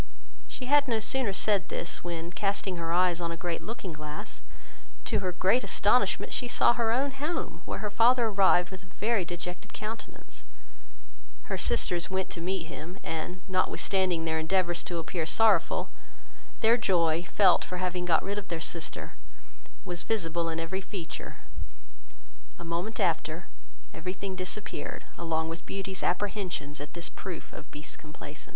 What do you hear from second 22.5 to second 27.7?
a moment after, every thing disappeared, and Beauty's apprehensions at this proof of